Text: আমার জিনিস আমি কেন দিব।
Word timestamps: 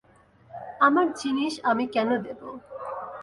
আমার 0.79 1.07
জিনিস 1.21 1.53
আমি 1.63 1.85
কেন 1.87 2.09
দিব। 2.25 2.41